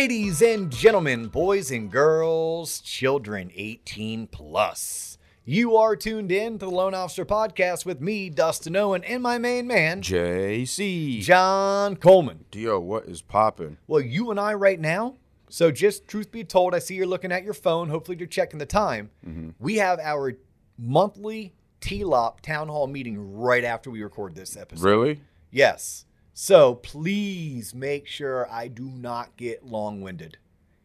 [0.00, 5.18] Ladies and gentlemen, boys and girls, children 18 plus.
[5.44, 9.38] You are tuned in to the Loan Officer Podcast with me, Dustin Owen, and my
[9.38, 11.20] main man, JC.
[11.20, 12.44] John Coleman.
[12.52, 13.76] D.O., what is popping?
[13.88, 15.16] Well, you and I right now,
[15.48, 17.88] so just truth be told, I see you're looking at your phone.
[17.88, 19.10] Hopefully, you're checking the time.
[19.26, 19.48] Mm-hmm.
[19.58, 20.34] We have our
[20.78, 24.84] monthly T-Lop town hall meeting right after we record this episode.
[24.84, 25.22] Really?
[25.50, 26.04] Yes.
[26.40, 30.38] So please make sure I do not get long winded.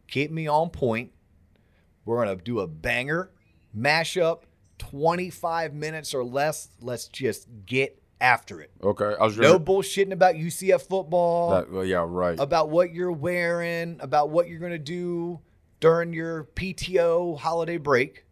[0.08, 1.12] Keep me on point.
[2.04, 3.30] We're going to do a banger,
[3.74, 4.40] mashup,
[4.78, 6.70] 25 minutes or less.
[6.80, 8.72] Let's just get after it.
[8.82, 9.14] Okay.
[9.16, 12.36] I was No bullshitting about UCF football, that, well, yeah, right.
[12.40, 15.38] about what you're wearing, about what you're going to do
[15.78, 18.24] during your PTO holiday break.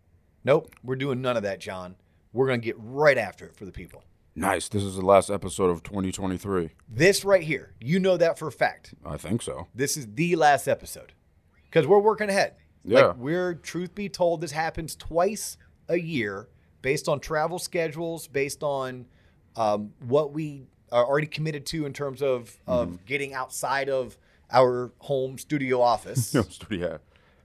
[0.43, 1.95] Nope, we're doing none of that, John.
[2.33, 4.03] We're going to get right after it for the people.
[4.35, 4.69] Nice.
[4.69, 6.71] This is the last episode of 2023.
[6.89, 8.95] This right here, you know that for a fact.
[9.05, 9.67] I think so.
[9.75, 11.13] this is the last episode
[11.65, 12.55] because we're working ahead.
[12.85, 13.01] Yeah.
[13.09, 15.57] Like we're truth be told, this happens twice
[15.89, 16.49] a year
[16.81, 19.07] based on travel schedules, based on
[19.57, 24.17] um, what we are already committed to in terms of of getting outside of
[24.51, 26.35] our home studio office.
[26.35, 26.99] No, studio.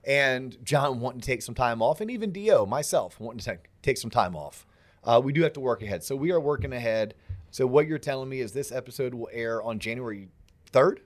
[0.04, 3.68] and John wanting to take some time off, and even D.O., myself, wanting to take,
[3.82, 4.66] take some time off.
[5.04, 6.02] Uh, we do have to work ahead.
[6.02, 7.14] So we are working ahead.
[7.50, 10.28] So what you're telling me is this episode will air on January
[10.72, 10.98] 3rd?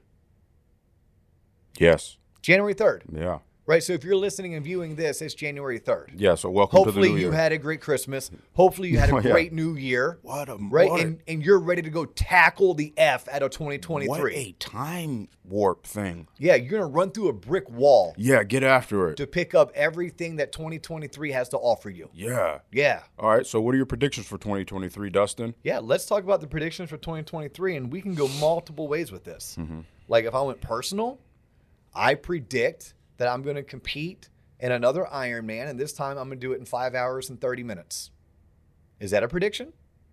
[1.79, 2.17] Yes.
[2.43, 3.03] January 3rd.
[3.13, 3.39] Yeah.
[3.65, 3.81] Right.
[3.83, 6.15] So if you're listening and viewing this, it's January 3rd.
[6.17, 6.35] Yeah.
[6.35, 7.33] So welcome to the Hopefully you year.
[7.33, 8.29] had a great Christmas.
[8.55, 9.31] Hopefully you had a Oh, yeah.
[9.31, 10.19] great new year.
[10.23, 10.91] what a Right.
[10.91, 14.09] What, And and you're ready to go tackle the F out of 2023.
[14.09, 16.27] a, what a time warp thing.
[16.39, 18.43] yeah, you're gonna run through a brick wall Yeah.
[18.43, 19.17] Get after it.
[19.19, 22.11] to pick up everything that 2023 has to offer you.
[22.13, 22.59] Yeah.
[22.73, 23.03] Yeah.
[23.17, 23.47] All right.
[23.47, 25.55] So what are your predictions for 2023, Dustin?
[25.63, 29.23] Yeah, let's talk about the predictions for 2023, and we can go multiple ways with
[29.23, 29.57] this.
[29.61, 29.81] Mm-hmm.
[30.09, 31.21] Like, if I went personal,
[31.95, 36.41] I predict that I'm going to compete in another Ironman, and this time I'm going
[36.41, 38.11] to do it in five hours and 30 minutes.
[39.01, 39.73] Is that a prediction?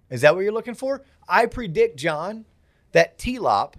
[0.09, 1.03] Is that what you're looking for?
[1.27, 2.45] I predict, John,
[2.91, 3.77] that T-Lop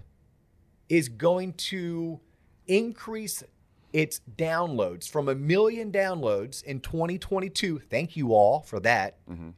[0.87, 2.19] is going to
[2.67, 3.43] increase
[3.91, 7.79] its downloads from a million downloads in 2022.
[7.89, 9.17] Thank you all for that.
[9.29, 9.49] Mm-hmm.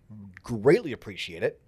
[0.41, 1.62] Greatly appreciate it.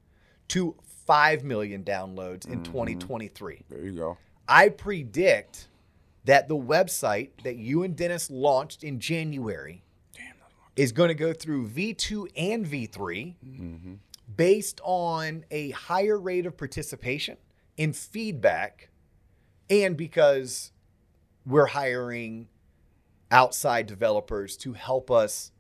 [0.50, 0.76] To
[1.06, 3.64] 5 million downloads in 2023.
[3.70, 4.18] There you go.
[4.48, 5.68] I predict
[6.26, 9.84] that the website that you and Dennis launched in January
[10.76, 13.98] is going to go through V2 and V3
[14.36, 17.38] based on a higher rate of participation
[17.78, 18.90] in feedback
[19.70, 20.72] and because
[21.46, 22.48] we're hiring
[23.32, 25.52] outside developers to help us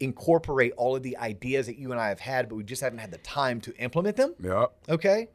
[0.00, 2.98] incorporate all of the ideas that you and I have had, but we just haven't
[2.98, 4.34] had the time to implement them.
[4.40, 4.66] Yeah.
[4.88, 5.28] Okay.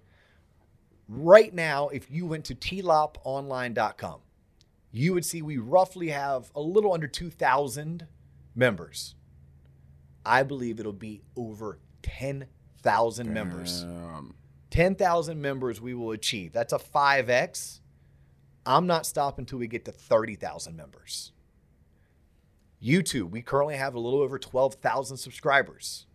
[1.07, 4.19] Right now, if you went to tloponline.com,
[4.91, 8.07] you would see we roughly have a little under 2,000
[8.56, 9.16] members.
[10.25, 13.84] I believe it'll be over 10,000 members.
[13.84, 14.35] Um,
[14.72, 16.51] 10,000 members we will achieve.
[16.51, 17.79] That's a 5x.
[18.66, 21.31] I'm not stopping until we get to 30,000 members.
[22.84, 26.06] YouTube, we currently have a little over 12,000 subscribers.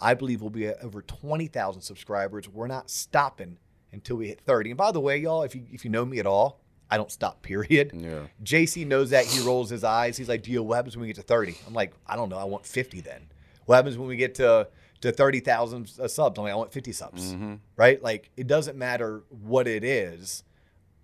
[0.00, 2.48] I believe we'll be at over 20,000 subscribers.
[2.48, 3.58] We're not stopping
[3.92, 4.70] until we hit 30.
[4.70, 6.60] And by the way, y'all, if you if you know me at all,
[6.90, 7.92] I don't stop, period.
[7.94, 8.26] yeah.
[8.42, 9.26] JC knows that.
[9.26, 10.16] He rolls his eyes.
[10.16, 11.56] He's like, D.O., what happens when we get to 30?
[11.66, 12.38] I'm like, I don't know.
[12.38, 13.28] I want 50 then.
[13.64, 14.68] What happens when we get to,
[15.00, 16.38] to 30,000 uh, subs?
[16.38, 17.32] I'm like, I want 50 subs.
[17.34, 17.54] Mm-hmm.
[17.76, 18.00] Right?
[18.02, 20.44] Like, it doesn't matter what it is.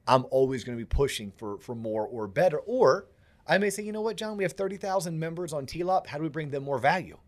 [0.06, 2.58] I'm always going to be pushing for, for more or better.
[2.58, 3.08] Or
[3.46, 6.06] I may say, you know what, John, we have 30,000 members on TLOP.
[6.06, 7.18] How do we bring them more value?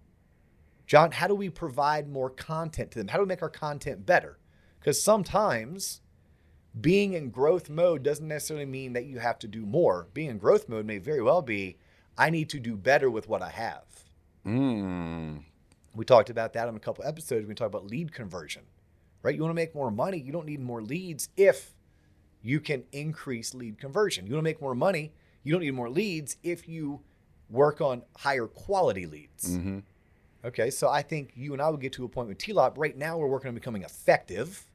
[0.86, 3.09] John, how do we provide more content to them?
[3.09, 4.38] How do we make our content better?
[4.84, 6.03] Because sometimes
[6.78, 10.09] being in growth mode doesn't necessarily mean that you have to do more.
[10.12, 11.78] Being in growth mode may very well be
[12.19, 13.84] I need to do better with what I have.
[14.47, 15.43] Mm.
[15.97, 17.47] We talked about that on a couple episodes.
[17.47, 18.65] We talked about lead conversion,
[19.22, 19.34] right?
[19.34, 20.19] You want to make more money.
[20.19, 21.71] You don't need more leads if
[22.42, 24.27] you can increase lead conversion.
[24.27, 25.15] You want to make more money.
[25.45, 27.01] You don't need more leads if you
[27.48, 29.57] work on higher quality leads.
[29.57, 29.78] hmm
[30.45, 32.77] Okay, so I think you and I will get to a point with T-Lop.
[32.77, 34.66] Right now, we're working on becoming effective.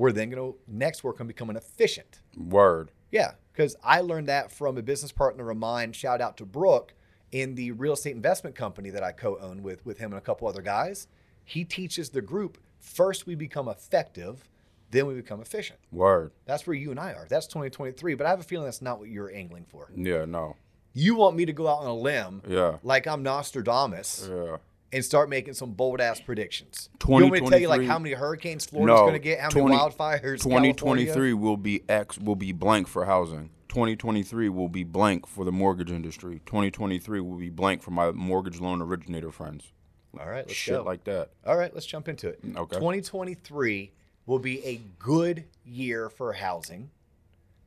[0.00, 2.20] We're then going to next work on becoming efficient.
[2.34, 2.90] Word.
[3.10, 5.92] Yeah, because I learned that from a business partner of mine.
[5.92, 6.94] Shout out to Brooke
[7.32, 10.48] in the real estate investment company that I co-own with with him and a couple
[10.48, 11.06] other guys.
[11.44, 14.48] He teaches the group first we become effective,
[14.90, 15.78] then we become efficient.
[15.92, 16.32] Word.
[16.46, 17.26] That's where you and I are.
[17.28, 18.14] That's 2023.
[18.14, 19.90] But I have a feeling that's not what you're angling for.
[19.94, 20.24] Yeah.
[20.24, 20.56] No.
[20.94, 22.78] You want me to go out on a limb Yeah.
[22.82, 24.56] like I'm Nostradamus Yeah.
[24.92, 26.88] And start making some bold ass predictions.
[27.06, 29.18] You want me to tell you like 2023 how many hurricanes Florida's no, going to
[29.18, 30.42] get, how many wildfires?
[30.42, 33.50] 2023 will be X will be blank for housing.
[33.68, 36.40] 2023 will be blank for the mortgage industry.
[36.44, 39.72] 2023 will be blank for my mortgage loan originator friends.
[40.18, 40.82] All right, let's Shit go.
[40.82, 41.30] like that.
[41.46, 42.40] All right, let's jump into it.
[42.56, 42.76] Okay.
[42.76, 43.92] 2023
[44.26, 46.90] will be a good year for housing,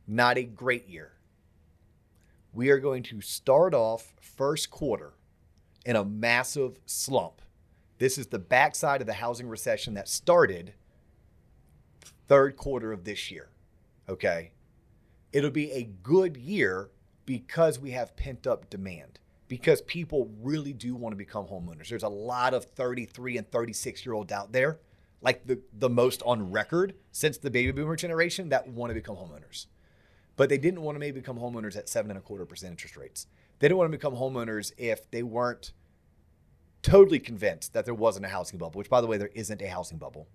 [0.06, 1.14] not a great year.
[2.54, 5.14] We are going to start off first quarter
[5.86, 7.42] in a massive slump.
[8.00, 10.74] This is the backside of the housing recession that started
[12.28, 13.50] third quarter of this year.
[14.08, 14.52] Okay.
[15.32, 16.90] It'll be a good year
[17.26, 21.90] because we have pent up demand, because people really do want to become homeowners.
[21.90, 24.80] There's a lot of 33 and 36 year olds out there,
[25.22, 29.16] like the, the most on record since the baby boomer generation, that want to become
[29.16, 29.68] homeowners.
[30.36, 32.98] But they didn't want to maybe become homeowners at seven and a quarter percent interest
[32.98, 33.28] rates.
[33.64, 35.72] They didn't want to become homeowners if they weren't
[36.82, 39.68] totally convinced that there wasn't a housing bubble, which by the way, there isn't a
[39.68, 40.28] housing bubble.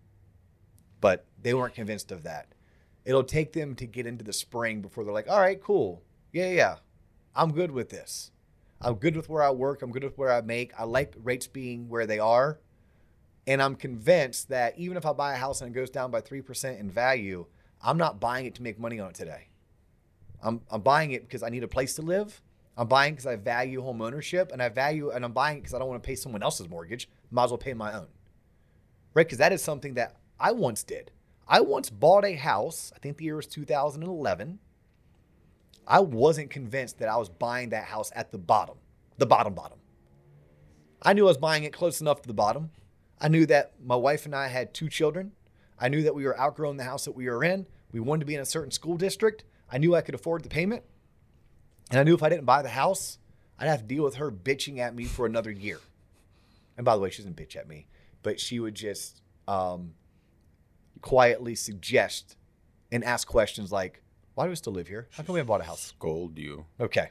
[1.03, 2.55] But they weren't convinced of that.
[3.05, 6.03] It'll take them to get into the spring before they're like, all right, cool.
[6.33, 6.77] Yeah, yeah.
[7.37, 8.31] I'm good with this.
[8.81, 9.83] I'm good with where I work.
[9.83, 10.73] I'm good with where I make.
[10.81, 12.61] I like rates being where they are.
[13.47, 16.23] And I'm convinced that even if I buy a house and it goes down by
[16.23, 17.45] 3% in value,
[17.83, 19.49] I'm not buying it to make money on it today.
[20.43, 22.41] I'm, I'm buying it because I need a place to live.
[22.79, 25.81] I'm buying because I value home ownership and I value, and I'm buying because I
[25.81, 27.09] don't want to pay someone else's mortgage.
[27.33, 28.07] Might as well pay my own.
[29.15, 29.27] Right?
[29.27, 31.11] Because that is something that I once did.
[31.49, 34.61] I once bought a house, I think the year was 2011.
[35.89, 38.77] I wasn't convinced that I was buying that house at the bottom,
[39.17, 39.79] the bottom, bottom.
[41.03, 42.71] I knew I was buying it close enough to the bottom.
[43.21, 45.33] I knew that my wife and I had two children.
[45.81, 47.67] I knew that we were outgrowing the house that we were in.
[47.91, 49.43] We wanted to be in a certain school district.
[49.73, 50.85] I knew I could afford the payment.
[51.91, 53.19] And I knew if I didn't buy the house,
[53.59, 55.79] I'd have to deal with her bitching at me for another year.
[56.77, 57.89] And by the way, she doesn't bitch at me,
[58.23, 59.95] but she would just um,
[61.01, 62.37] quietly suggest
[62.93, 64.03] and ask questions like,
[64.35, 65.09] why do we still live here?
[65.13, 65.81] How come we haven't bought a house?
[65.81, 66.67] Scold you.
[66.81, 67.11] Okay.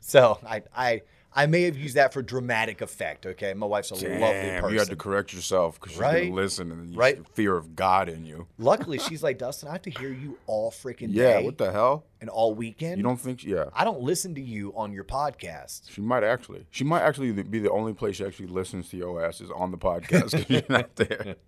[0.00, 3.24] So I I I may have used that for dramatic effect.
[3.24, 3.54] Okay.
[3.54, 4.72] My wife's a lovely Damn, person.
[4.72, 6.22] you had to correct yourself because you're Right?
[6.24, 7.24] gonna listen and you Right.
[7.34, 8.48] fear of God in you.
[8.58, 11.70] Luckily, she's like, Dustin, I have to hear you all freaking Yeah, day what the
[11.70, 12.04] hell?
[12.20, 12.96] and all weekend.
[12.96, 13.44] You don't think?
[13.44, 15.88] Yeah, I don't listen to you on your podcast.
[15.90, 16.66] she might actually.
[16.70, 19.70] She might actually be the only place she actually listens to your ass is on
[19.70, 20.32] the podcast.
[20.32, 21.36] 'cause you're not there.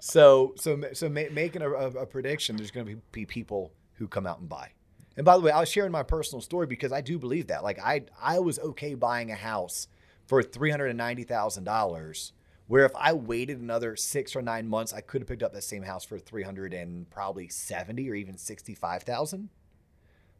[0.00, 4.08] So so so ma- making a, a, a prediction, there's going to be people who
[4.08, 4.70] come out and buy.
[5.16, 7.62] And by the way, I was sharing my personal story because I do believe that.
[7.62, 9.88] Like I I was okay buying a house
[10.26, 12.32] for three hundred and ninety thousand dollars.
[12.66, 15.62] Where if I waited another six or nine months, I could have picked up that
[15.62, 19.50] same house for three hundred and probably seventy or even sixty five thousand.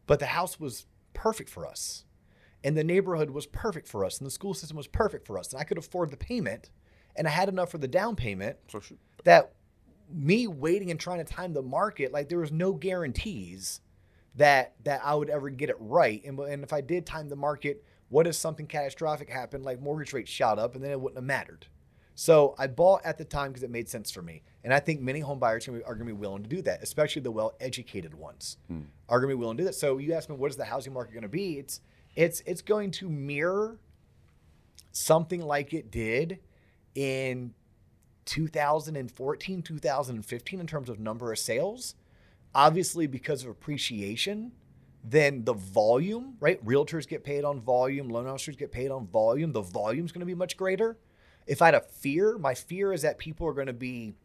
[0.07, 2.05] But the house was perfect for us,
[2.63, 5.51] and the neighborhood was perfect for us, and the school system was perfect for us,
[5.53, 6.71] and I could afford the payment,
[7.15, 8.81] and I had enough for the down payment So
[9.23, 9.53] that
[10.11, 13.81] me waiting and trying to time the market, like there was no guarantees
[14.35, 16.23] that that I would ever get it right.
[16.23, 20.13] And, and if I did time the market, what if something catastrophic happened, like mortgage
[20.13, 21.67] rates shot up, and then it wouldn't have mattered.
[22.15, 25.01] So I bought at the time because it made sense for me, and I think
[25.01, 28.57] many home buyers are going to be willing to do that, especially the well-educated ones
[28.67, 28.83] hmm.
[29.09, 29.75] are going to be willing to do that.
[29.75, 31.57] So you ask me, what is the housing market going to be?
[31.59, 31.81] It's
[32.15, 33.79] it's it's going to mirror
[34.93, 36.39] something like it did
[36.95, 37.53] in
[38.25, 41.95] 2014, 2015 in terms of number of sales.
[42.55, 44.53] Obviously, because of appreciation,
[45.03, 46.65] then the volume, right?
[46.65, 49.51] Realtors get paid on volume, loan officers get paid on volume.
[49.51, 50.97] The volume is going to be much greater.
[51.45, 54.15] If I had a fear, my fear is that people are going to be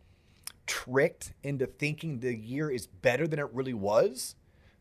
[0.66, 4.37] tricked into thinking the year is better than it really was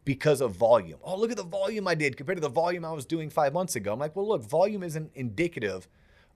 [0.06, 1.00] because of volume.
[1.04, 3.52] Oh, look at the volume I did compared to the volume I was doing five
[3.52, 3.92] months ago.
[3.92, 5.88] I'm like, well, look, volume isn't indicative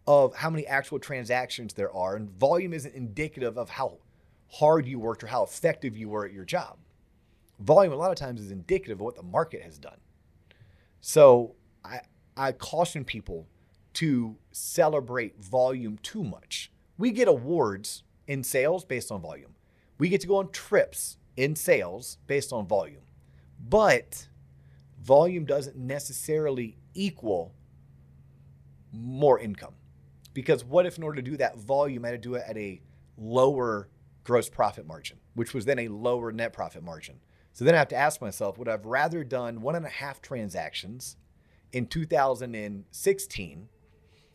[0.08, 4.00] of how many actual transactions there are, and volume isn't indicative of how
[4.52, 6.78] hard you worked or how effective you were at your job.
[7.60, 9.98] Volume, a lot of times, is indicative of what the market has done.
[11.02, 12.02] So I,
[12.36, 13.48] I caution people
[13.94, 16.72] to celebrate volume too much.
[16.98, 19.56] We get awards in sales based on volume.
[19.98, 23.04] We get to go on trips in sales based on volume.
[23.70, 24.28] But
[25.02, 27.54] volume doesn't necessarily equal
[28.92, 29.74] more income.
[30.34, 32.58] Because what if, in order to do that volume, I had to do it at
[32.58, 32.82] a
[33.18, 33.90] lower
[34.24, 37.20] gross profit margin, which was then a lower net profit margin?
[37.54, 39.90] So then I have to ask myself, would I have rather done one and a
[39.90, 41.18] half transactions
[41.72, 43.70] in 2016,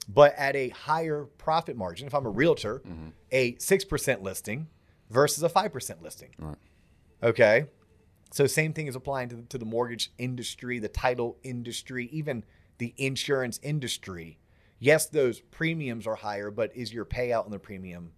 [0.09, 2.07] but at a higher profit margin?
[2.07, 3.09] If I'm a realtor, mm-hmm.
[3.33, 4.69] a 6% listing
[5.11, 6.31] versus a 5% listing.
[6.39, 6.57] Right.
[7.23, 7.67] Okay.
[8.31, 12.45] So same thing is applying to the, to the mortgage industry, the title industry, even
[12.79, 14.39] the insurance industry.
[14.79, 18.13] Yes, those premiums are higher, but is your payout on the premium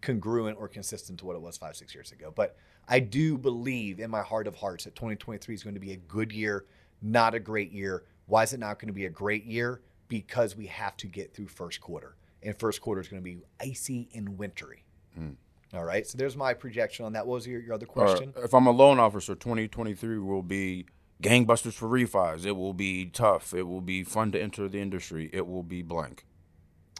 [0.00, 2.32] congruent or consistent to what it was five, six years ago?
[2.34, 2.56] But
[2.88, 5.96] I do believe in my heart of hearts that 2023 is going to be a
[5.96, 6.64] good year,
[7.02, 8.04] not a great year.
[8.26, 9.82] Why is it not going to be a great year?
[10.08, 13.42] Because we have to get through first quarter, and first quarter is going to be
[13.60, 14.84] icy and wintry.
[15.18, 15.36] Mm.
[15.74, 16.06] All right.
[16.06, 17.26] So there's my projection on that.
[17.26, 18.32] What was your, your other question?
[18.36, 20.86] if I'm a loan officer, 2023 will be
[21.22, 22.46] gangbusters for refis.
[22.46, 23.52] It will be tough.
[23.52, 25.28] It will be fun to enter the industry.
[25.32, 26.24] It will be blank.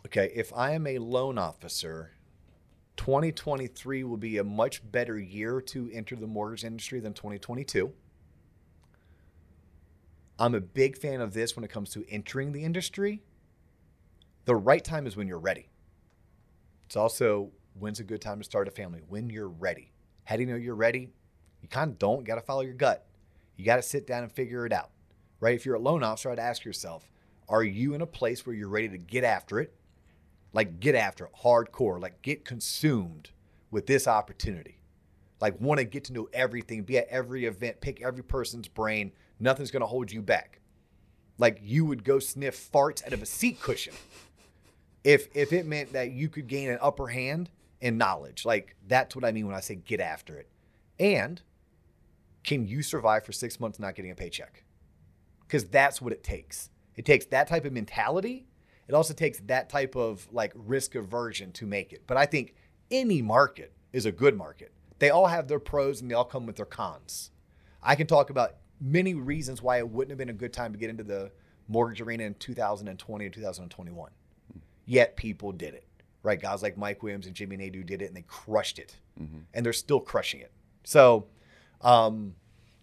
[0.06, 2.12] Okay, if I am a loan officer,
[2.98, 7.92] 2023 will be a much better year to enter the mortgage industry than 2022.
[10.38, 13.22] I'm a big fan of this when it comes to entering the industry.
[14.44, 15.68] The right time is when you're ready.
[16.86, 19.00] It's also when's a good time to start a family?
[19.08, 19.92] When you're ready.
[20.24, 21.10] How do you know you're ready?
[21.62, 22.24] You kind of don't.
[22.24, 23.06] got to follow your gut.
[23.56, 24.90] You got to sit down and figure it out,
[25.40, 25.54] right?
[25.54, 27.10] If you're a loan officer, I'd ask yourself,
[27.48, 29.74] are you in a place where you're ready to get after it?
[30.52, 33.30] Like, get after it hardcore, like, get consumed
[33.70, 34.80] with this opportunity.
[35.40, 39.12] Like, want to get to know everything, be at every event, pick every person's brain.
[39.38, 40.60] Nothing's going to hold you back.
[41.38, 43.94] Like, you would go sniff farts out of a seat cushion
[45.04, 47.50] if if it meant that you could gain an upper hand
[47.80, 48.44] in knowledge.
[48.44, 50.48] Like that's what I mean when I say get after it.
[50.98, 51.40] And
[52.44, 54.64] can you survive for six months not getting a paycheck?
[55.46, 56.70] Because that's what it takes.
[56.96, 58.46] It takes that type of mentality.
[58.88, 62.04] It also takes that type of like risk aversion to make it.
[62.06, 62.54] But I think
[62.90, 64.72] any market is a good market.
[64.98, 67.30] They all have their pros and they all come with their cons.
[67.82, 70.78] I can talk about many reasons why it wouldn't have been a good time to
[70.78, 71.30] get into the
[71.68, 74.10] mortgage arena in 2020 and 2021
[74.88, 75.84] yet people did it.
[76.24, 76.40] Right?
[76.40, 78.96] Guys like Mike Williams and Jimmy Nadeau did it and they crushed it.
[79.54, 80.50] And they're still crushing it.
[80.82, 81.26] So
[81.80, 82.34] um,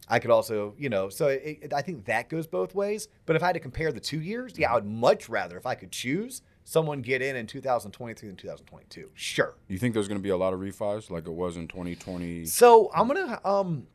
[0.07, 3.07] I could also, you know, so it, it- I think that goes both ways.
[3.25, 5.65] But if I had to compare the two years, yeah, I would much rather, if
[5.65, 9.09] I could choose, someone get in in 2023 than 2022.
[9.15, 9.55] Sure.
[9.67, 12.45] You think there's going to be a lot of refis like it was in 2020?
[12.45, 13.88] So I'm gonna um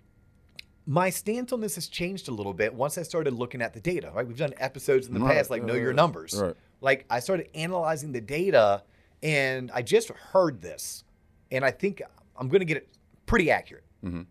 [0.87, 3.81] my stance on this has changed a little bit once I started looking at the
[3.81, 4.11] data.
[4.15, 6.35] Right, we've done episodes in the Right, past like know your numbers.
[6.41, 6.55] right.
[6.81, 8.83] Like I started analyzing the data,
[9.23, 11.05] and I just heard this,
[11.53, 12.03] and I think
[12.37, 12.89] I'm gonna get it
[13.27, 13.85] pretty accurate.
[14.05, 14.27] Mhm.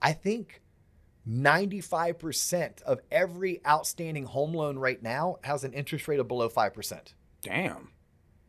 [0.00, 0.61] I think
[1.28, 7.14] 95% of every outstanding home loan right now has an interest rate of below 5%.
[7.42, 7.88] Damn.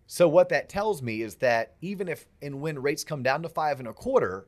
[0.07, 3.49] So what that tells me is that even if and when rates come down to
[3.49, 4.47] five and a quarter,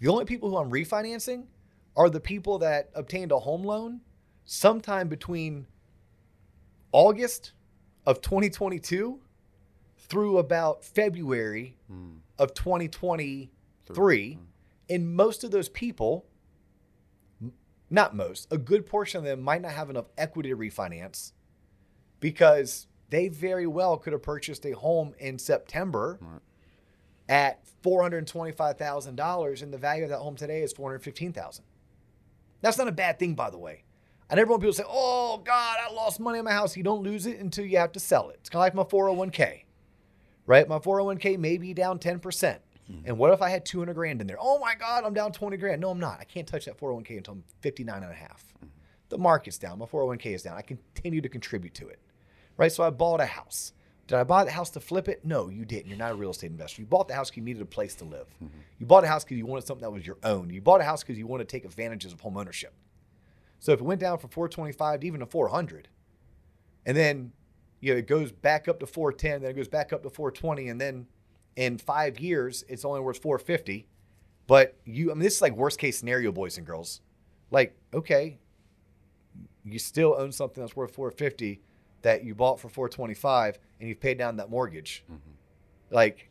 [0.00, 1.46] the only people who I'm refinancing
[1.96, 4.00] are the people that obtained a home loan
[4.44, 5.66] sometime between
[6.92, 7.52] August
[8.06, 9.20] of 2022
[9.98, 12.18] through about February hmm.
[12.38, 14.32] of 2023.
[14.32, 14.40] Hmm.
[14.90, 16.24] And most of those people,
[17.90, 21.32] not most, a good portion of them might not have enough equity to refinance
[22.20, 26.40] because they very well could have purchased a home in September Right.
[27.28, 31.64] at $425,000 and the value of that home today is 415,000.
[32.60, 33.84] That's not a bad thing by the way.
[34.30, 36.82] I never want people to say, "Oh god, I lost money in my house." You
[36.82, 38.36] don't lose it until you have to sell it.
[38.40, 39.64] It's kind of like my 401k.
[40.44, 40.68] Right?
[40.68, 42.58] My 401k may be down 10%.
[42.90, 43.06] Mm-hmm.
[43.06, 44.38] And what if I had 200 grand in there?
[44.40, 45.80] Oh my god, I'm down 20 grand.
[45.80, 46.18] No, I'm not.
[46.20, 48.44] I can't touch that 401k until I'm 59 and a half.
[48.56, 48.66] Mm-hmm.
[49.10, 49.78] The market's down.
[49.78, 50.56] My 401k is down.
[50.56, 51.98] I continue to contribute to it
[52.58, 52.70] right?
[52.70, 53.72] So I bought a house.
[54.06, 55.24] Did I buy the house to flip it?
[55.24, 55.88] No, you didn't.
[55.88, 56.82] You're not a real estate investor.
[56.82, 58.26] You bought the house because you needed a place to live.
[58.42, 58.58] Mm-hmm.
[58.78, 60.50] You bought a house because you wanted something that was your own.
[60.50, 62.74] You bought a house because you wanted to take advantages of home ownership.
[63.60, 65.88] So if it went down from 425 to even to 400,
[66.84, 67.32] and then
[67.80, 70.68] you know it goes back up to 410, then it goes back up to 420,
[70.68, 71.06] and then
[71.58, 73.86] in five years it's only worth 450.
[74.46, 77.02] But you, I mean, this is like worst case scenario, boys and girls.
[77.50, 78.38] Like, okay,
[79.64, 81.60] you still own something that's worth 450
[82.02, 85.04] that you bought for 425 and you've paid down that mortgage
[85.90, 86.30] like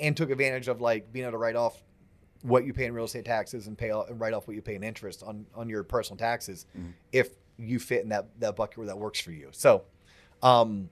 [0.00, 1.82] and took advantage of like being able to write off
[2.42, 4.62] what you pay in real estate taxes and pay off, and write off what you
[4.62, 6.66] pay in interest on on your personal taxes
[7.10, 9.82] if you fit in that that bucket where that works for you so
[10.42, 10.88] um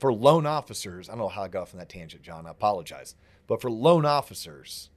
[0.00, 2.50] for loan officers i don't know how i got off on that tangent john i
[2.50, 3.14] apologize
[3.46, 4.90] but for loan officers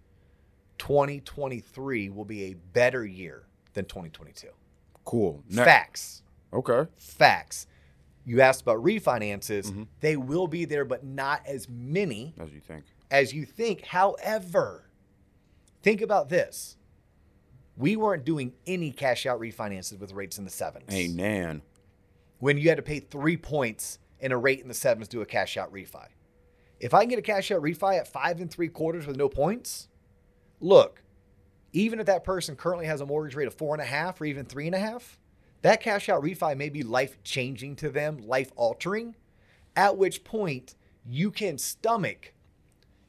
[0.79, 3.43] 2023 will be a better year
[3.73, 4.47] than 2022
[5.05, 5.43] Cool.
[5.49, 6.21] Ne- facts
[6.53, 6.89] Okay.
[6.97, 7.67] facts.
[8.25, 9.65] You asked about refinances.
[9.65, 9.83] Mm-hmm.
[9.99, 12.85] They will be there, but not as many As you think.
[13.11, 13.85] as you think.
[13.87, 14.87] However,
[15.81, 16.77] think about this.
[17.75, 20.85] We weren't doing any cash out refinances with rates in the sevens.
[20.93, 21.63] Hey, Nan.
[22.39, 25.25] When you had to pay three points and a rate in the sevens do a
[25.25, 26.07] cash out refi.
[26.79, 29.29] If I can get a cash out refi at five and three quarters with no
[29.29, 29.89] points,
[30.59, 31.03] look,
[31.73, 34.25] even if that person currently has a mortgage rate of four and a half or
[34.25, 35.19] even three and a half,
[35.61, 39.15] that cash out refi may be life changing to them, life altering,
[39.75, 40.75] At which point
[41.05, 42.33] you can stomach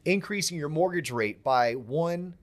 [0.04, 2.35] increasing your mortgage rate by one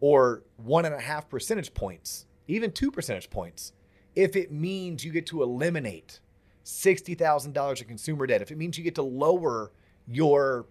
[0.00, 3.72] or one and a half percentage points, even two percentage points,
[4.16, 6.20] if it means you get to eliminate
[6.68, 9.72] $60,000 of consumer debt, if it means you get to lower
[10.06, 10.66] your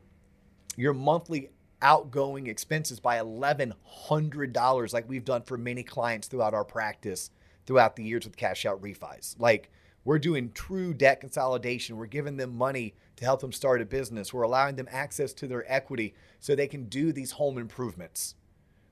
[0.76, 1.50] your monthly
[1.82, 7.32] outgoing expenses by $1100 like we've done for many clients throughout our practice
[7.66, 9.36] throughout the years with cash out refis.
[9.40, 9.72] Like
[10.06, 11.98] we're doing true debt consolidation.
[11.98, 14.32] We're giving them money to help them start a business.
[14.32, 18.36] We're allowing them access to their equity so they can do these home improvements.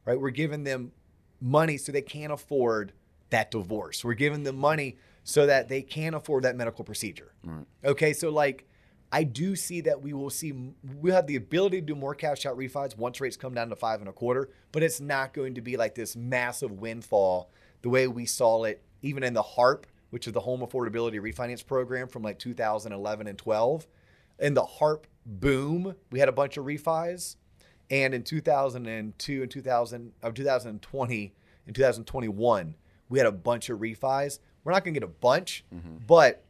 [0.06, 0.20] Right?
[0.20, 0.92] We're giving them
[1.40, 2.94] money so they can't afford
[3.30, 4.04] that divorce.
[4.04, 7.34] We're giving them money so that they can afford that medical procedure.
[7.44, 7.66] Right.
[7.84, 8.66] Okay, so like
[9.12, 10.54] I do see that we will see
[11.02, 13.76] we have the ability to do more cash out refis once rates come down to
[13.76, 17.52] five and a quarter, but it's not going to be like this massive windfall
[17.82, 21.66] the way we saw it even in the HARP, which is the Home Affordability Refinance
[21.66, 23.88] Program from like 2011 and 12.
[24.40, 27.36] In the HARP boom, we had a bunch of refis,
[27.90, 32.76] and in 2002 and 2000 of uh, 2020 and 2021,
[33.10, 34.40] we had a bunch of refis.
[34.66, 35.98] We're not going to get a bunch, mm-hmm.
[36.06, 36.44] but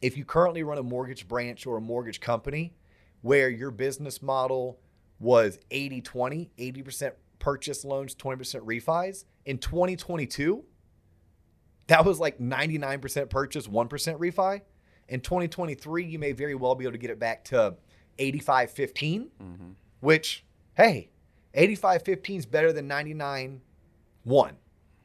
[0.00, 2.72] if you currently run a mortgage branch or a mortgage company
[3.20, 4.80] where your business model
[5.20, 10.64] was 80 20, 80% purchase loans, 20% refis, in 2022,
[11.88, 14.60] that was like 99% purchase, 1% refi.
[15.08, 17.74] In 2023, you may very well be able to get it back to
[18.18, 19.64] 85 15, mm-hmm.
[20.00, 20.44] which,
[20.74, 21.10] hey,
[21.54, 23.60] 85 15 is better than 99
[24.24, 24.56] 1.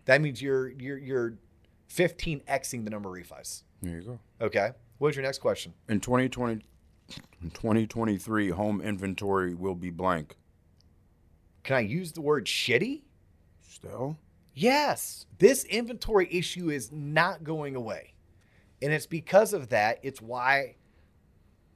[0.05, 1.33] That means you're, you're, you're
[1.89, 3.63] 15xing the number of refis.
[3.81, 4.19] There you go.
[4.41, 4.71] Okay.
[4.97, 5.73] What's your next question?
[5.87, 6.63] In 2020,
[7.41, 10.35] in 2023, home inventory will be blank.
[11.63, 13.01] Can I use the word shitty?
[13.61, 14.17] Still?
[14.53, 15.25] Yes.
[15.37, 18.13] This inventory issue is not going away.
[18.81, 20.75] And it's because of that, it's why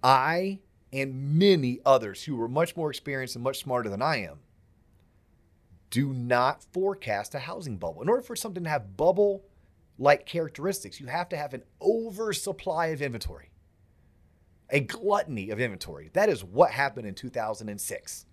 [0.04, 0.60] I
[0.94, 4.40] and many others who are much more experienced and much smarter than I am
[5.90, 8.02] do not forecast a housing bubble.
[8.02, 9.44] In order for something to have bubble
[10.02, 13.52] like characteristics, you have to have an oversupply of inventory,
[14.72, 16.10] a gluttony of inventory.
[16.14, 18.26] That is what happened in 2006.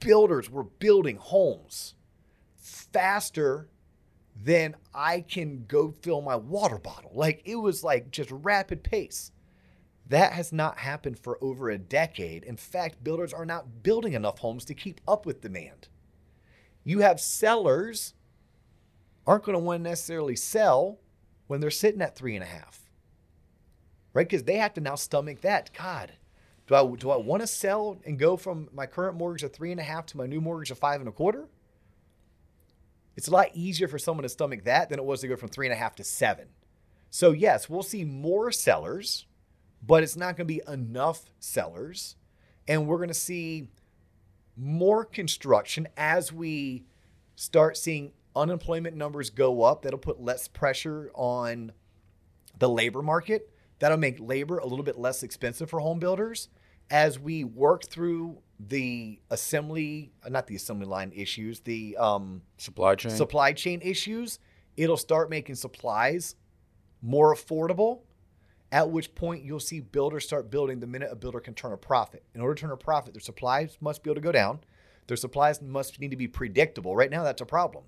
[0.00, 1.94] Builders were building homes
[2.56, 3.68] faster
[4.34, 7.12] than I can go fill my water bottle.
[7.14, 9.30] Like it was like just rapid pace.
[10.08, 12.42] That has not happened for over a decade.
[12.42, 15.86] In fact, builders are not building enough homes to keep up with demand.
[16.82, 18.14] You have sellers
[19.26, 20.98] aren't going to want to necessarily sell
[21.46, 22.80] when they're sitting at three and a half,
[24.12, 24.28] right?
[24.28, 25.70] Because they have to now stomach that.
[25.76, 26.12] God,
[26.66, 29.70] do I do I want to sell and go from my current mortgage of three
[29.70, 31.48] and a half to my new mortgage of five and a quarter?
[33.16, 35.50] It's a lot easier for someone to stomach that than it was to go from
[35.50, 36.48] three and a half to seven.
[37.10, 39.26] So yes, we'll see more sellers,
[39.86, 42.16] but it's not going to be enough sellers,
[42.66, 43.68] and we're going to see
[44.56, 46.84] more construction as we
[47.34, 49.82] start seeing unemployment numbers go up.
[49.82, 51.72] That'll put less pressure on
[52.58, 53.50] the labor market.
[53.78, 56.48] That'll make labor a little bit less expensive for home builders
[56.90, 62.94] as we work through the assembly, uh, not the assembly line issues, the um, Supply
[62.94, 63.10] chain?
[63.10, 64.38] supply chain issues.
[64.76, 66.36] It'll start making supplies
[67.00, 68.00] more affordable.
[68.70, 71.76] At which point you'll see builders start building the minute a builder can turn a
[71.76, 72.22] profit.
[72.34, 74.60] In order to turn a profit, their supplies must be able to go down.
[75.08, 76.96] Their supplies must need to be predictable.
[76.96, 77.84] Right now, that's a problem.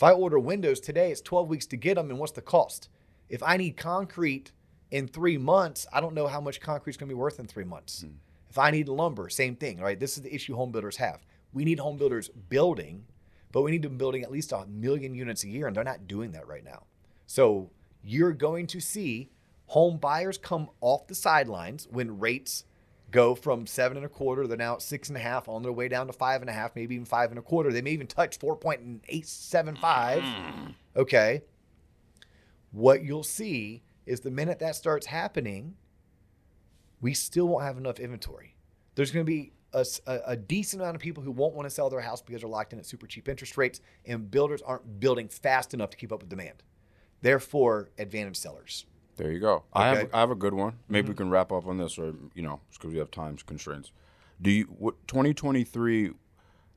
[0.00, 2.88] If I order windows today, it's 12 weeks to get them, and what's the cost?
[3.28, 4.50] If I need concrete
[4.90, 7.64] in three months, I don't know how much concrete's going to be worth in three
[7.64, 8.00] months.
[8.00, 8.12] Hmm.
[8.48, 10.00] If I need lumber, same thing, right?
[10.00, 11.26] This is the issue home builders have.
[11.52, 13.04] We need home builders building,
[13.52, 16.06] but we need them building at least a million units a year, and they're not
[16.06, 16.84] doing that right now.
[17.26, 17.68] So
[18.02, 19.28] you're going to see
[19.66, 22.64] home buyers come off the sidelines when rates
[23.10, 25.72] go from seven and a quarter, they're now at six and a half, on their
[25.72, 27.72] way down to five and a half, maybe even five and a quarter.
[27.72, 30.22] They may even touch 4.875.
[30.22, 30.74] Mm.
[30.96, 31.42] Okay.
[32.72, 35.76] What you'll see is the minute that starts happening,
[37.00, 38.54] we still won't have enough inventory.
[38.94, 42.00] There's going to be a decent amount of people who won't want to sell their
[42.00, 45.74] house because they're locked in at super cheap interest rates, and builders aren't building fast
[45.74, 46.62] enough to keep up with demand.
[47.22, 48.86] Therefore, advantage sellers.
[49.20, 49.64] There you go.
[49.74, 50.78] I have I have a good one.
[50.88, 51.24] Maybe we mm-hmm.
[51.24, 53.92] can wrap up on this, or you know, because we have time constraints.
[54.40, 56.12] Do you what 2023,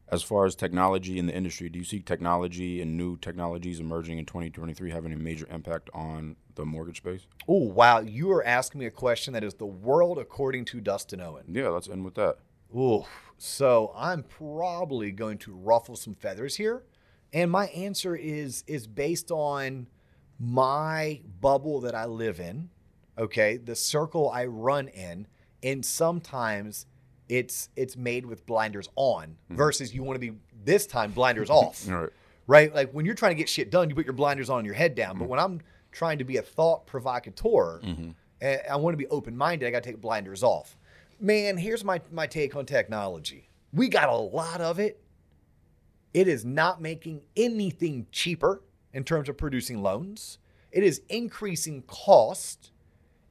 [0.09, 4.17] as far as technology in the industry, do you see technology and new technologies emerging
[4.17, 7.27] in 2023 having a major impact on the mortgage space?
[7.47, 8.01] Oh, wow.
[8.01, 11.45] You are asking me a question that is the world according to Dustin Owen.
[11.47, 12.39] Yeah, let's end with that.
[12.75, 13.05] Ooh,
[13.37, 16.83] so I'm probably going to ruffle some feathers here,
[17.31, 19.87] and my answer is is based on
[20.39, 22.69] my bubble that I live in,
[23.17, 25.27] okay, the circle I run in,
[25.61, 26.85] and sometimes
[27.29, 29.55] it's it's made with blinders on mm-hmm.
[29.55, 32.09] versus you want to be this time blinders off right.
[32.47, 32.75] right?
[32.75, 34.75] Like when you're trying to get shit done, you put your blinders on and your
[34.75, 35.17] head down.
[35.17, 35.29] But mm.
[35.29, 38.11] when I'm trying to be a thought provocateur, mm-hmm.
[38.41, 40.77] and I want to be open minded, I got to take blinders off.
[41.19, 43.49] Man, here's my my take on technology.
[43.71, 44.99] We got a lot of it.
[46.13, 48.61] It is not making anything cheaper
[48.93, 50.37] in terms of producing loans.
[50.71, 52.71] It is increasing cost,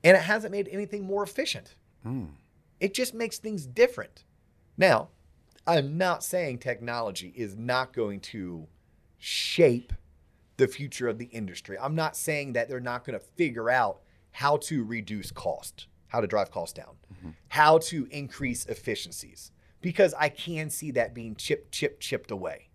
[0.05, 1.75] and it hasn't made anything more efficient.
[2.03, 2.27] Hmm.
[2.81, 4.25] It just makes things different.
[4.77, 5.09] Now,
[5.66, 8.66] I'm not saying technology is not going to
[9.18, 9.92] shape
[10.57, 11.77] the future of the industry.
[11.81, 14.01] I'm not saying that they're not going to figure out
[14.33, 17.31] how to reduce cost, how to drive costs down, mm-hmm.
[17.48, 22.68] how to increase efficiencies, because I can see that being chipped, chipped, chipped away.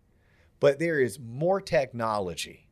[0.59, 2.66] But there is more technology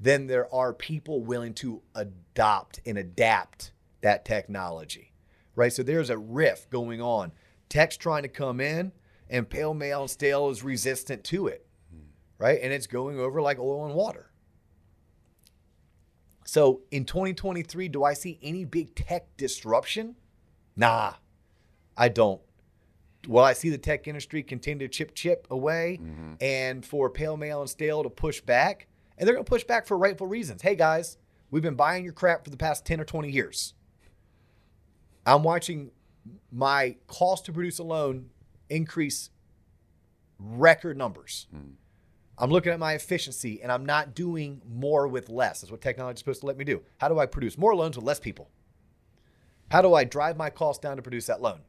[0.00, 5.12] than there are people willing to adopt and adapt that technology,
[5.54, 5.72] right?
[5.72, 7.32] So there's a rift going on.
[7.68, 8.92] Tech's trying to come in,
[9.28, 11.66] and pale male and stale is resistant to it,
[12.38, 12.58] right?
[12.62, 14.30] And it's going over like oil and water.
[16.44, 20.16] So in 2023, do I see any big tech disruption?
[20.76, 21.14] Nah,
[21.96, 22.40] I don't.
[23.26, 26.34] Will I see the tech industry continue to chip chip away mm-hmm.
[26.40, 28.87] and for pale male and stale to push back?
[29.18, 30.62] And they're going to push back for rightful reasons.
[30.62, 31.18] Hey guys,
[31.50, 33.74] we've been buying your crap for the past 10 or 20 years.
[35.26, 35.90] I'm watching
[36.52, 38.30] my cost to produce a loan
[38.70, 39.30] increase
[40.38, 41.48] record numbers.
[41.50, 41.72] Hmm.
[42.38, 45.60] I'm looking at my efficiency and I'm not doing more with less.
[45.60, 46.82] That's what technology is supposed to let me do.
[46.98, 48.48] How do I produce more loans with less people?
[49.72, 51.60] How do I drive my costs down to produce that loan?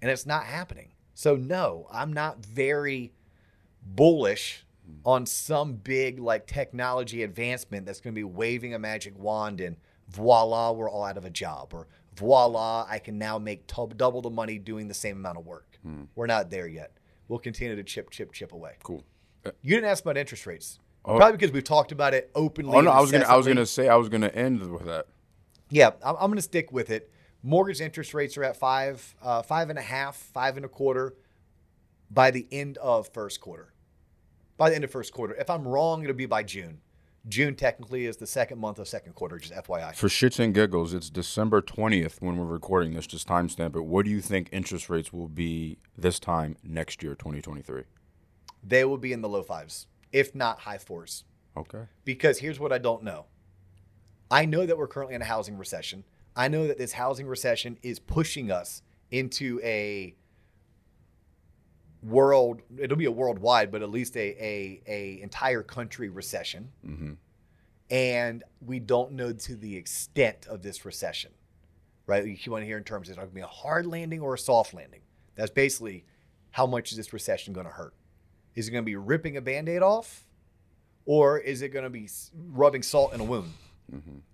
[0.00, 0.92] And it's not happening.
[1.14, 3.12] So, no, I'm not very
[3.84, 4.64] bullish
[5.04, 9.76] on some big like technology advancement that's going to be waving a magic wand and
[10.08, 11.72] voila, we're all out of a job.
[11.72, 15.46] Or voila, I can now make tub- double the money doing the same amount of
[15.46, 15.78] work.
[16.14, 16.92] We're not there yet.
[17.26, 18.76] We'll continue to chip, chip, chip away.
[18.84, 19.02] Cool.
[19.62, 20.78] You didn't ask about interest rates.
[21.04, 21.16] Oh.
[21.16, 22.76] Probably because we've talked about it openly.
[22.76, 25.06] Oh no, I was gonna I was gonna say I was gonna end with that.
[25.72, 27.10] Yeah, I'm, I'm going to stick with it.
[27.42, 31.14] Mortgage interest rates are at five, uh, five and a half, five and a quarter
[32.10, 33.71] by the end of first quarter.
[34.62, 35.34] By the end of first quarter.
[35.34, 36.82] If I'm wrong, it'll be by June.
[37.26, 39.92] June technically is the second month of second quarter, just FYI.
[39.92, 43.08] For shits and giggles, it's December twentieth when we're recording this.
[43.08, 43.80] Just timestamp it.
[43.84, 47.82] What do you think interest rates will be this time next year, twenty twenty three?
[48.62, 51.24] They will be in the low fives, if not high fours.
[51.56, 51.86] Okay.
[52.04, 53.26] because here's what I don't know.
[54.30, 56.04] I know that we're currently in a housing recession.
[56.36, 60.14] I know that this housing recession is pushing us into a
[62.02, 62.62] world.
[62.78, 66.70] It'll be a worldwide, but at least a a, a entire country recession.
[66.86, 67.12] Mm-hmm.
[67.90, 71.32] And we don't know to the extent of this recession,
[72.06, 72.24] right?
[72.24, 74.34] You want to hear in terms of it's going to be a hard landing or
[74.34, 75.02] a soft landing.
[75.34, 76.06] That's basically
[76.50, 77.94] how much is this recession going to hurt?
[78.54, 80.24] Is it going to be ripping a band aid off?
[81.04, 82.08] Or is it going to be
[82.50, 83.52] rubbing salt in a wound?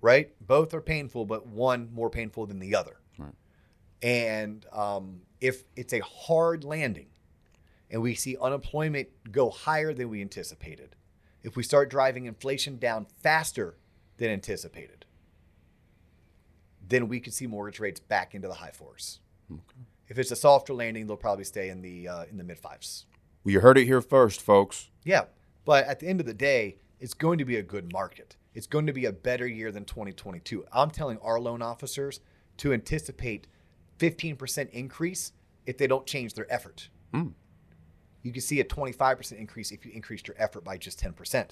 [0.01, 0.31] Right?
[0.47, 3.01] Both are painful, but one more painful than the other.
[3.19, 3.33] Right.
[4.03, 7.07] And um, if it's a hard landing
[7.91, 10.97] and we see unemployment go higher than we anticipated,
[11.43, 13.77] if we start driving inflation down faster
[14.19, 15.07] than anticipated,
[16.87, 19.21] then we could see mortgage rates back into the high fours.
[20.09, 23.07] If it's a softer landing, they'll probably stay in the uh, in the mid fives.
[23.45, 24.91] Well, you heard it here first, folks.
[25.05, 25.25] Yeah,
[25.65, 28.37] but at the end of the day, it's going to be a good market.
[28.55, 30.65] It's going to be a better year than 2022.
[30.73, 32.21] I'm telling our loan officers
[32.59, 33.47] to anticipate
[33.99, 35.33] 15% increase
[35.67, 36.89] if they don't change their effort.
[37.13, 37.29] Hmm.
[38.29, 41.51] You can see a 25% increase if you increased your effort by just 10%.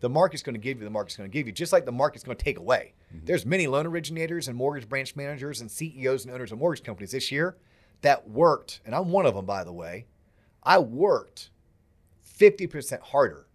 [0.00, 1.92] The market's going to give you, the market's going to give you, just like the
[1.92, 2.94] market's going to take away.
[3.14, 3.26] Mm-hmm.
[3.26, 7.12] There's many loan originators and mortgage branch managers and CEOs and owners of mortgage companies
[7.12, 7.56] this year
[8.02, 10.06] that worked, and I'm one of them, by the way.
[10.64, 11.50] I worked
[12.38, 13.46] 50% harder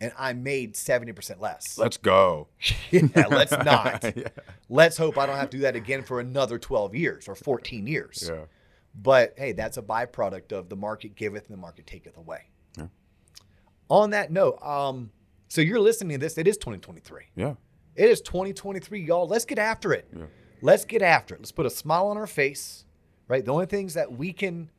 [0.00, 1.76] and I made 70% less.
[1.76, 2.48] Let's go.
[2.90, 4.04] yeah, let's not.
[4.16, 4.28] Yeah.
[4.70, 7.86] Let's hope I don't have to do that again for another 12 years or 14
[7.86, 8.30] years.
[8.30, 8.44] Yeah.
[8.94, 12.50] But hey, that's a byproduct of the market giveth and the market taketh away.
[12.78, 12.86] Yeah.
[13.88, 15.10] On that note, um,
[15.48, 17.22] so you're listening to this, it is 2023.
[17.36, 17.54] Yeah.
[17.96, 19.26] It is 2023, y'all.
[19.26, 20.08] Let's get after it.
[20.16, 20.24] Yeah.
[20.62, 21.40] Let's get after it.
[21.40, 22.84] Let's put a smile on our face,
[23.28, 23.44] right?
[23.44, 24.70] The only things that we can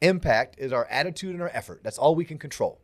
[0.00, 1.80] impact is our attitude and our effort.
[1.82, 2.80] That's all we can control.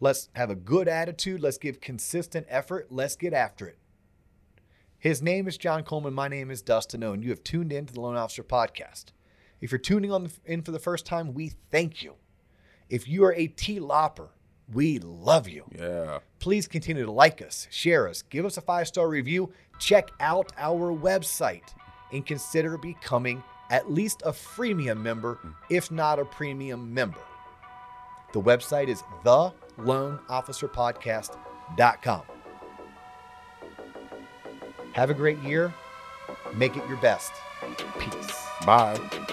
[0.00, 1.40] Let's have a good attitude.
[1.40, 2.88] Let's give consistent effort.
[2.90, 3.78] Let's get after it.
[4.98, 6.14] His name is John Coleman.
[6.14, 9.06] My name is Dustin O, and you have tuned in to the Loan Officer Podcast.
[9.60, 12.14] If you're tuning on in for the first time, we thank you.
[12.88, 14.28] If you are a T Lopper,
[14.72, 15.64] we love you.
[15.76, 16.20] Yeah.
[16.38, 20.52] Please continue to like us, share us, give us a five star review, check out
[20.58, 21.74] our website,
[22.12, 25.40] and consider becoming at least a freemium member,
[25.70, 27.20] if not a premium member.
[28.32, 32.22] The website is theloanofficerpodcast.com.
[34.92, 35.74] Have a great year.
[36.54, 37.32] Make it your best.
[37.98, 38.46] Peace.
[38.64, 39.25] Bye.